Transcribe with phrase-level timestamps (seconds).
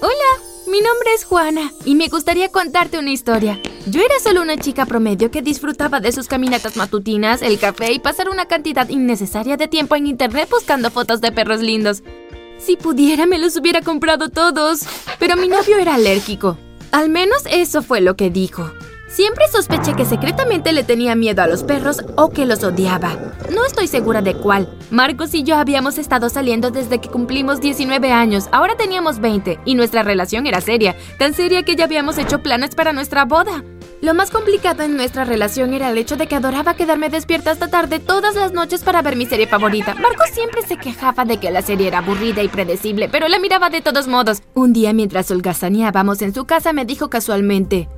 [0.00, 3.58] Hola, mi nombre es Juana y me gustaría contarte una historia.
[3.86, 7.98] Yo era solo una chica promedio que disfrutaba de sus caminatas matutinas, el café y
[7.98, 12.02] pasar una cantidad innecesaria de tiempo en internet buscando fotos de perros lindos.
[12.58, 14.82] Si pudiera me los hubiera comprado todos,
[15.18, 16.58] pero mi novio era alérgico.
[16.92, 18.70] Al menos eso fue lo que dijo.
[19.16, 23.16] Siempre sospeché que secretamente le tenía miedo a los perros o que los odiaba.
[23.50, 24.68] No estoy segura de cuál.
[24.90, 29.74] Marcos y yo habíamos estado saliendo desde que cumplimos 19 años, ahora teníamos 20 y
[29.74, 33.64] nuestra relación era seria, tan seria que ya habíamos hecho planes para nuestra boda.
[34.02, 37.68] Lo más complicado en nuestra relación era el hecho de que adoraba quedarme despierta hasta
[37.68, 39.94] tarde todas las noches para ver mi serie favorita.
[39.94, 43.70] Marcos siempre se quejaba de que la serie era aburrida y predecible, pero la miraba
[43.70, 44.42] de todos modos.
[44.52, 47.88] Un día mientras holgazaneábamos en su casa me dijo casualmente,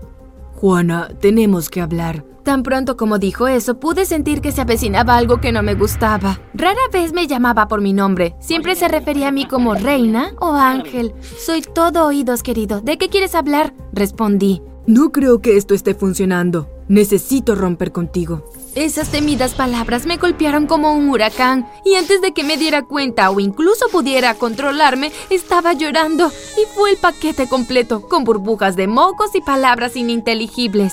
[0.59, 2.25] Juana, tenemos que hablar.
[2.43, 6.41] Tan pronto como dijo eso, pude sentir que se avecinaba algo que no me gustaba.
[6.53, 8.35] Rara vez me llamaba por mi nombre.
[8.41, 11.15] Siempre se refería a mí como reina o ángel.
[11.21, 12.81] Soy todo oídos, querido.
[12.81, 13.73] ¿De qué quieres hablar?
[13.93, 14.61] Respondí.
[14.85, 16.69] No creo que esto esté funcionando.
[16.89, 18.51] Necesito romper contigo.
[18.79, 23.29] Esas temidas palabras me golpearon como un huracán y antes de que me diera cuenta
[23.29, 29.35] o incluso pudiera controlarme, estaba llorando y fue el paquete completo, con burbujas de mocos
[29.35, 30.93] y palabras ininteligibles.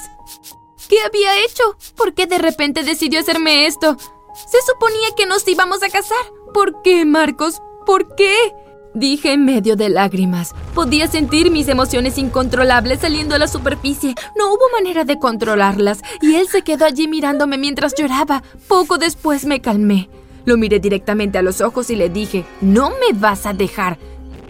[0.90, 1.78] ¿Qué había hecho?
[1.96, 3.96] ¿Por qué de repente decidió hacerme esto?
[4.34, 6.26] Se suponía que nos íbamos a casar.
[6.56, 7.62] ¿Por qué, Marcos?
[7.86, 8.52] ¿Por qué?
[8.96, 10.56] Dije en medio de lágrimas.
[10.74, 14.16] Podía sentir mis emociones incontrolables saliendo a la superficie.
[14.38, 18.42] No hubo manera de controlarlas, y él se quedó allí mirándome mientras lloraba.
[18.70, 20.10] Poco después me calmé.
[20.46, 23.98] Lo miré directamente a los ojos y le dije, no me vas a dejar.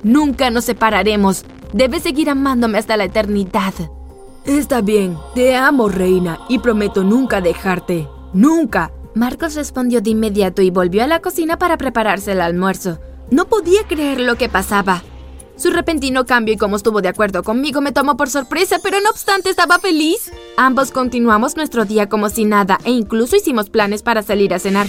[0.03, 1.43] Nunca nos separaremos.
[1.73, 3.73] Debes seguir amándome hasta la eternidad.
[4.45, 8.07] Está bien, te amo, reina, y prometo nunca dejarte.
[8.31, 8.91] Nunca.
[9.15, 12.99] Marcos respondió de inmediato y volvió a la cocina para prepararse el almuerzo.
[13.31, 15.03] No podía creer lo que pasaba.
[15.57, 19.09] Su repentino cambio y cómo estuvo de acuerdo conmigo me tomó por sorpresa, pero no
[19.09, 20.31] obstante estaba feliz.
[20.57, 24.87] Ambos continuamos nuestro día como si nada e incluso hicimos planes para salir a cenar.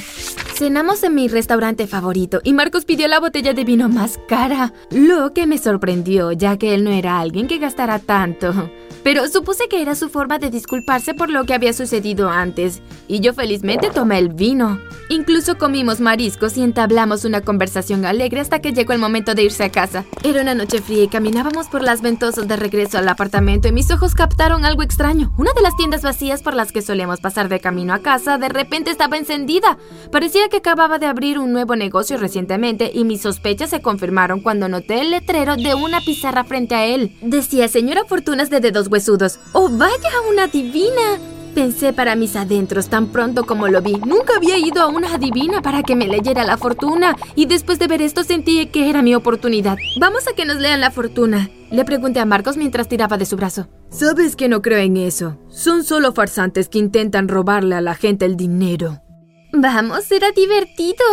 [0.55, 5.33] Cenamos en mi restaurante favorito y Marcos pidió la botella de vino más cara, lo
[5.33, 8.71] que me sorprendió ya que él no era alguien que gastara tanto
[9.07, 13.21] pero supuse que era su forma de disculparse por lo que había sucedido antes, y
[13.21, 14.81] yo felizmente tomé el vino.
[15.09, 19.63] Incluso comimos mariscos y entablamos una conversación alegre hasta que llegó el momento de irse
[19.63, 20.05] a casa.
[20.25, 23.93] Era una noche fría y caminábamos por las ventosas de regreso al apartamento y mis
[23.93, 25.33] ojos captaron algo extraño.
[25.39, 28.49] Una de las tiendas vacías por las que solíamos pasar de camino a casa de
[28.49, 29.79] repente estaba encendida.
[30.11, 34.69] Parecía que acababa de abrir un nuevo negocio recientemente y mis sospechas se confirmaron cuando
[34.69, 37.17] noté el letrero de una pizarra frente a él.
[37.23, 38.89] Decía Señora Fortunas de Dedos
[39.53, 41.19] ¡Oh, vaya, una divina!
[41.57, 43.95] Pensé para mis adentros tan pronto como lo vi.
[43.95, 47.17] Nunca había ido a una adivina para que me leyera la fortuna.
[47.35, 49.79] Y después de ver esto sentí que era mi oportunidad.
[49.99, 51.49] Vamos a que nos lean la fortuna.
[51.71, 53.69] Le pregunté a Marcos mientras tiraba de su brazo.
[53.89, 55.39] Sabes que no creo en eso.
[55.49, 59.01] Son solo farsantes que intentan robarle a la gente el dinero.
[59.55, 61.05] Vamos, será divertido.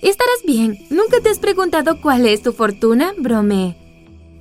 [0.00, 0.78] Estarás bien.
[0.88, 3.12] ¿Nunca te has preguntado cuál es tu fortuna?
[3.18, 3.79] Brome.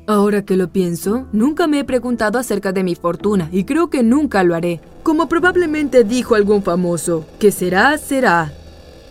[0.10, 4.02] Ahora que lo pienso, nunca me he preguntado acerca de mi fortuna y creo que
[4.02, 4.82] nunca lo haré.
[5.04, 8.52] Como probablemente dijo algún famoso, que será, será.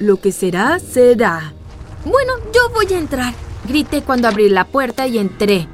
[0.00, 1.53] Lo que será, será.
[2.04, 3.32] Bueno, yo voy a entrar.
[3.69, 5.69] Grité cuando abrí la puerta y entré.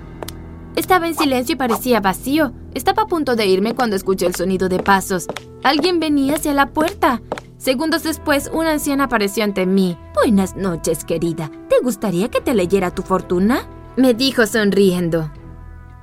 [0.77, 2.53] Estaba en silencio y parecía vacío.
[2.75, 5.27] Estaba a punto de irme cuando escuché el sonido de pasos.
[5.63, 7.23] Alguien venía hacia la puerta.
[7.57, 9.97] Segundos después, una anciana apareció ante mí.
[10.15, 11.51] Buenas noches, querida.
[11.71, 13.67] ¿Te gustaría que te leyera tu fortuna?
[13.97, 15.31] Me dijo sonriendo.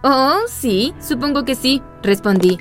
[0.04, 2.58] Oh, sí, supongo que sí, respondí.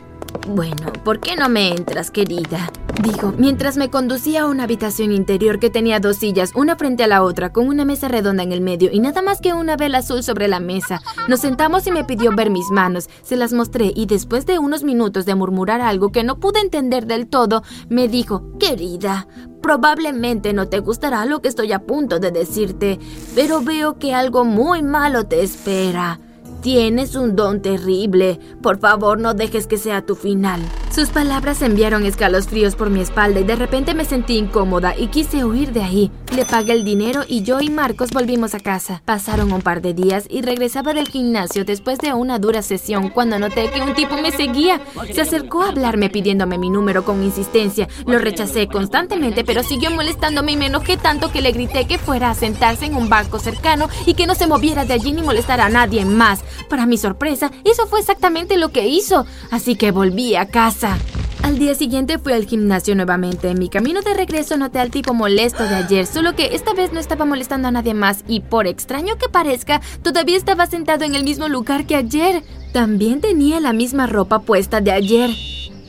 [0.48, 2.70] Bueno, ¿por qué no me entras, querida?
[3.02, 7.06] Dijo, mientras me conducía a una habitación interior que tenía dos sillas, una frente a
[7.06, 9.98] la otra, con una mesa redonda en el medio y nada más que una vela
[9.98, 11.00] azul sobre la mesa.
[11.26, 13.08] Nos sentamos y me pidió ver mis manos.
[13.22, 17.06] Se las mostré y después de unos minutos de murmurar algo que no pude entender
[17.06, 19.26] del todo, me dijo, querida,
[19.62, 22.98] probablemente no te gustará lo que estoy a punto de decirte,
[23.34, 26.20] pero veo que algo muy malo te espera.
[26.62, 28.38] Tienes un don terrible.
[28.62, 30.60] Por favor, no dejes que sea tu final.
[30.94, 35.44] Sus palabras enviaron escalofríos por mi espalda y de repente me sentí incómoda y quise
[35.44, 36.10] huir de ahí.
[36.34, 39.00] Le pagué el dinero y yo y Marcos volvimos a casa.
[39.04, 43.38] Pasaron un par de días y regresaba del gimnasio después de una dura sesión cuando
[43.38, 44.80] noté que un tipo me seguía.
[45.14, 47.88] Se acercó a hablarme pidiéndome mi número con insistencia.
[48.06, 52.30] Lo rechacé constantemente, pero siguió molestándome y me enojé tanto que le grité que fuera
[52.30, 55.66] a sentarse en un banco cercano y que no se moviera de allí ni molestara
[55.66, 56.44] a nadie más.
[56.68, 60.98] Para mi sorpresa, eso fue exactamente lo que hizo, así que volví a casa.
[61.42, 63.50] Al día siguiente fui al gimnasio nuevamente.
[63.50, 66.92] En mi camino de regreso noté al tipo molesto de ayer, solo que esta vez
[66.92, 71.14] no estaba molestando a nadie más y por extraño que parezca, todavía estaba sentado en
[71.14, 72.44] el mismo lugar que ayer.
[72.72, 75.30] También tenía la misma ropa puesta de ayer.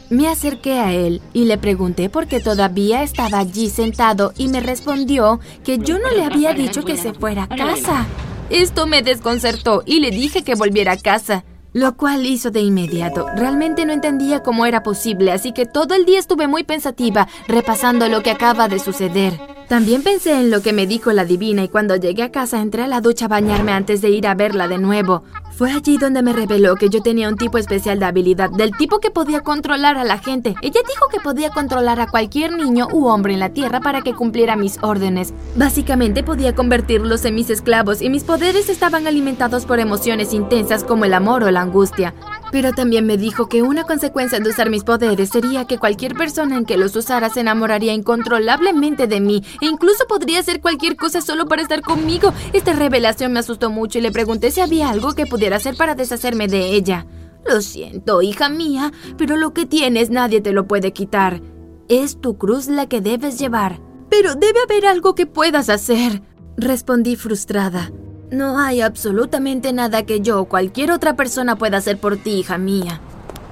[0.10, 4.60] Me acerqué a él y le pregunté por qué todavía estaba allí sentado y me
[4.60, 8.08] respondió que yo no le había dicho que se fuera a casa.
[8.52, 13.28] Esto me desconcertó y le dije que volviera a casa, lo cual hizo de inmediato.
[13.34, 18.10] Realmente no entendía cómo era posible, así que todo el día estuve muy pensativa, repasando
[18.10, 19.51] lo que acaba de suceder.
[19.72, 22.84] También pensé en lo que me dijo la divina y cuando llegué a casa entré
[22.84, 25.24] a la ducha a bañarme antes de ir a verla de nuevo.
[25.58, 29.00] Fue allí donde me reveló que yo tenía un tipo especial de habilidad, del tipo
[29.00, 30.56] que podía controlar a la gente.
[30.62, 34.14] Ella dijo que podía controlar a cualquier niño u hombre en la Tierra para que
[34.14, 35.34] cumpliera mis órdenes.
[35.56, 41.06] Básicamente podía convertirlos en mis esclavos y mis poderes estaban alimentados por emociones intensas como
[41.06, 42.14] el amor o la angustia.
[42.52, 46.58] Pero también me dijo que una consecuencia de usar mis poderes sería que cualquier persona
[46.58, 51.22] en que los usara se enamoraría incontrolablemente de mí e incluso podría hacer cualquier cosa
[51.22, 52.34] solo para estar conmigo.
[52.52, 55.96] Esta revelación me asustó mucho y le pregunté si había algo que pudiera hacer para
[55.96, 57.06] deshacerme de ella.
[57.50, 61.42] Lo siento, hija mía, pero lo que tienes nadie te lo puede quitar.
[61.88, 63.82] Es tu cruz la que debes llevar.
[64.10, 66.22] Pero debe haber algo que puedas hacer,
[66.58, 67.92] respondí frustrada.
[68.32, 72.58] No hay absolutamente nada que yo o cualquier otra persona pueda hacer por ti, hija
[72.58, 73.02] mía.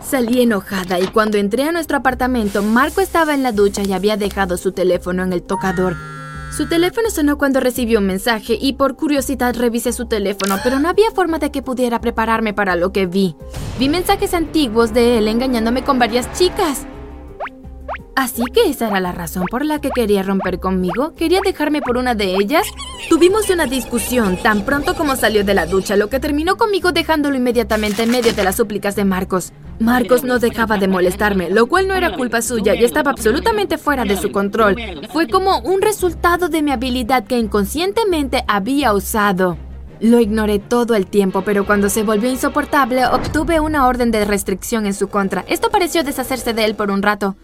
[0.02, 4.16] Salí enojada y cuando entré a nuestro apartamento, Marco estaba en la ducha y había
[4.16, 5.98] dejado su teléfono en el tocador.
[6.56, 10.88] Su teléfono sonó cuando recibió un mensaje y por curiosidad revisé su teléfono, pero no
[10.88, 13.36] había forma de que pudiera prepararme para lo que vi.
[13.80, 16.86] Vi mensajes antiguos de él engañándome con varias chicas.
[18.20, 21.14] Así que esa era la razón por la que quería romper conmigo.
[21.16, 22.68] ¿Quería dejarme por una de ellas?
[23.08, 27.38] Tuvimos una discusión tan pronto como salió de la ducha, lo que terminó conmigo dejándolo
[27.38, 29.54] inmediatamente en medio de las súplicas de Marcos.
[29.80, 34.04] Marcos no dejaba de molestarme, lo cual no era culpa suya y estaba absolutamente fuera
[34.04, 34.76] de su control.
[35.14, 39.58] Fue como un resultado de mi habilidad que inconscientemente había usado.
[40.02, 44.86] Lo ignoré todo el tiempo, pero cuando se volvió insoportable, obtuve una orden de restricción
[44.88, 45.46] en su contra.
[45.48, 47.38] Esto pareció deshacerse de él por un rato.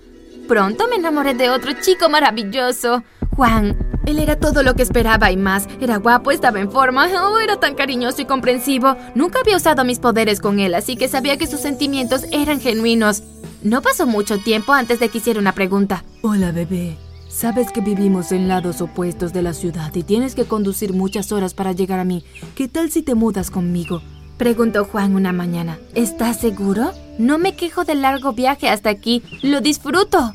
[0.47, 3.03] Pronto me enamoré de otro chico maravilloso,
[3.35, 3.75] Juan.
[4.05, 5.67] Él era todo lo que esperaba y más.
[5.81, 8.95] Era guapo, estaba en forma, oh, era tan cariñoso y comprensivo.
[9.15, 13.23] Nunca había usado mis poderes con él, así que sabía que sus sentimientos eran genuinos.
[13.63, 16.03] No pasó mucho tiempo antes de que hiciera una pregunta.
[16.21, 16.95] Hola, bebé.
[17.27, 21.55] Sabes que vivimos en lados opuestos de la ciudad y tienes que conducir muchas horas
[21.55, 22.23] para llegar a mí.
[22.53, 24.01] ¿Qué tal si te mudas conmigo?
[24.37, 25.79] Preguntó Juan una mañana.
[25.93, 26.91] ¿Estás seguro?
[27.17, 29.23] No me quejo del largo viaje hasta aquí.
[29.41, 30.33] Lo disfruto.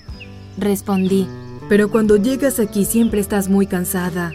[0.56, 1.26] Respondí.
[1.69, 4.32] Pero cuando llegas aquí siempre estás muy cansada.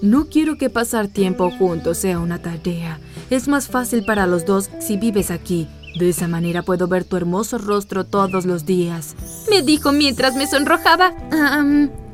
[0.00, 3.00] No quiero que pasar tiempo juntos sea una tarea.
[3.30, 5.66] Es más fácil para los dos si vives aquí.
[5.98, 9.16] De esa manera puedo ver tu hermoso rostro todos los días.
[9.50, 11.14] Me dijo mientras me sonrojaba.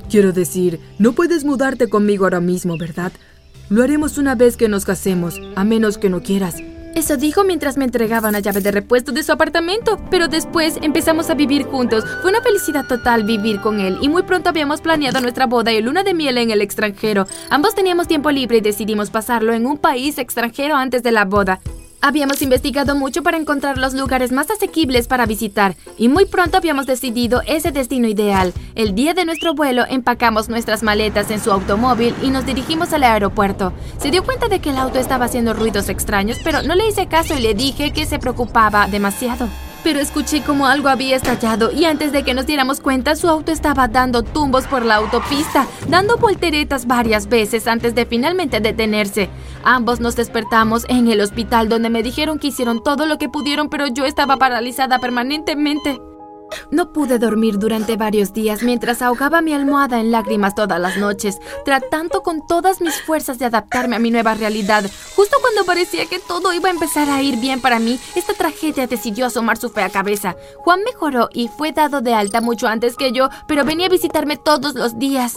[0.09, 3.13] Quiero decir, no puedes mudarte conmigo ahora mismo, ¿verdad?
[3.69, 6.57] Lo haremos una vez que nos casemos, a menos que no quieras.
[6.97, 11.29] Eso dijo mientras me entregaba una llave de repuesto de su apartamento, pero después empezamos
[11.29, 12.05] a vivir juntos.
[12.23, 15.83] Fue una felicidad total vivir con él y muy pronto habíamos planeado nuestra boda y
[15.83, 17.27] luna de miel en el extranjero.
[17.51, 21.61] Ambos teníamos tiempo libre y decidimos pasarlo en un país extranjero antes de la boda.
[22.07, 26.87] Habíamos investigado mucho para encontrar los lugares más asequibles para visitar y muy pronto habíamos
[26.87, 28.53] decidido ese destino ideal.
[28.77, 33.03] El día de nuestro vuelo empacamos nuestras maletas en su automóvil y nos dirigimos al
[33.03, 33.73] aeropuerto.
[33.99, 37.09] Se dio cuenta de que el auto estaba haciendo ruidos extraños, pero no le hice
[37.09, 39.49] caso y le dije que se preocupaba demasiado
[39.87, 43.53] pero escuché como algo había estallado y antes de que nos diéramos cuenta su auto
[43.53, 49.31] estaba dando tumbos por la autopista, dando volteretas varias veces antes de finalmente detenerse.
[49.63, 53.69] Ambos nos despertamos en el hospital donde me dijeron que hicieron todo lo que pudieron
[53.69, 56.01] pero yo estaba paralizada permanentemente.
[56.71, 61.39] No pude dormir durante varios días mientras ahogaba mi almohada en lágrimas todas las noches,
[61.65, 64.85] tratando con todas mis fuerzas de adaptarme a mi nueva realidad.
[65.15, 68.87] Justo cuando parecía que todo iba a empezar a ir bien para mí, esta tragedia
[68.87, 70.37] decidió asomar su fea cabeza.
[70.59, 74.37] Juan mejoró y fue dado de alta mucho antes que yo, pero venía a visitarme
[74.37, 75.37] todos los días.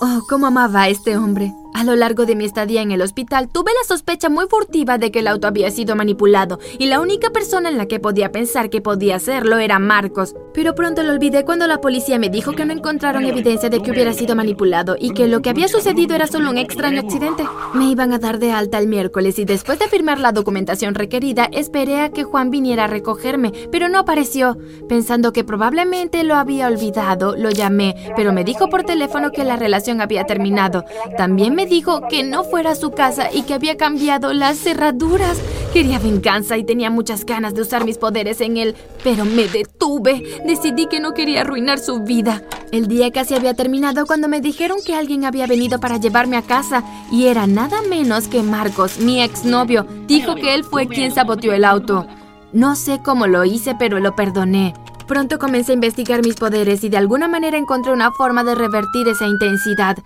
[0.00, 1.54] Oh, cómo amaba a este hombre.
[1.76, 5.10] A lo largo de mi estadía en el hospital tuve la sospecha muy furtiva de
[5.10, 8.70] que el auto había sido manipulado y la única persona en la que podía pensar
[8.70, 10.34] que podía hacerlo era Marcos.
[10.54, 13.90] Pero pronto lo olvidé cuando la policía me dijo que no encontraron evidencia de que
[13.90, 17.44] hubiera sido manipulado y que lo que había sucedido era solo un extraño accidente.
[17.74, 21.46] Me iban a dar de alta el miércoles y después de firmar la documentación requerida
[21.52, 24.56] esperé a que Juan viniera a recogerme, pero no apareció.
[24.88, 29.56] Pensando que probablemente lo había olvidado, lo llamé, pero me dijo por teléfono que la
[29.56, 30.82] relación había terminado.
[31.18, 35.38] También me dijo que no fuera a su casa y que había cambiado las cerraduras.
[35.72, 40.40] Quería venganza y tenía muchas ganas de usar mis poderes en él, pero me detuve.
[40.46, 42.42] Decidí que no quería arruinar su vida.
[42.72, 46.42] El día casi había terminado cuando me dijeron que alguien había venido para llevarme a
[46.42, 46.82] casa
[47.12, 49.86] y era nada menos que Marcos, mi exnovio.
[50.06, 52.06] Dijo que él fue quien saboteó el auto.
[52.52, 54.72] No sé cómo lo hice, pero lo perdoné.
[55.06, 59.06] Pronto comencé a investigar mis poderes y de alguna manera encontré una forma de revertir
[59.06, 59.96] esa intensidad.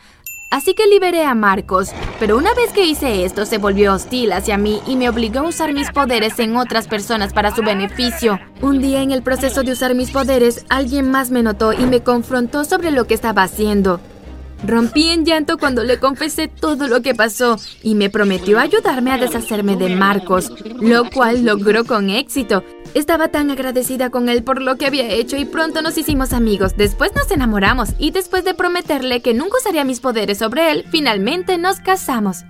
[0.50, 4.58] Así que liberé a Marcos, pero una vez que hice esto se volvió hostil hacia
[4.58, 8.40] mí y me obligó a usar mis poderes en otras personas para su beneficio.
[8.60, 12.02] Un día en el proceso de usar mis poderes, alguien más me notó y me
[12.02, 14.00] confrontó sobre lo que estaba haciendo.
[14.66, 19.18] Rompí en llanto cuando le confesé todo lo que pasó y me prometió ayudarme a
[19.18, 22.64] deshacerme de Marcos, lo cual logró con éxito.
[22.92, 26.76] Estaba tan agradecida con él por lo que había hecho y pronto nos hicimos amigos.
[26.76, 31.56] Después nos enamoramos y después de prometerle que nunca usaría mis poderes sobre él, finalmente
[31.56, 32.44] nos casamos.